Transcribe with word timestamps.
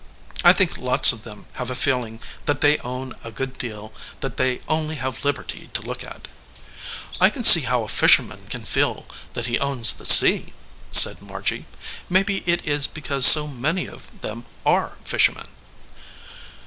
I 0.43 0.51
think 0.51 0.79
lots 0.79 1.11
of 1.11 1.21
them 1.25 1.45
have 1.61 1.69
a 1.69 1.75
feeling 1.75 2.21
that 2.45 2.61
they 2.61 2.79
own 2.79 3.13
a 3.23 3.29
good 3.31 3.59
deal 3.59 3.93
that 4.21 4.37
they 4.37 4.61
only 4.67 4.95
have 4.95 5.23
liberty 5.23 5.69
to 5.75 5.81
look 5.83 6.03
at." 6.03 6.27
"I 7.19 7.29
can 7.29 7.43
see 7.43 7.61
how 7.69 7.83
a 7.83 7.87
fisherman 7.87 8.47
can 8.49 8.63
feel 8.65 9.05
that 9.33 9.45
he 9.45 9.59
owns 9.59 9.91
the 9.93 10.05
sea," 10.07 10.53
said 10.91 11.21
Margy. 11.21 11.67
"Maybe 12.09 12.37
it 12.47 12.65
is 12.67 12.87
because 12.87 13.27
so 13.27 13.45
many 13.47 13.87
of 13.87 14.09
them 14.21 14.47
are 14.65 14.97
fishermen." 15.05 15.49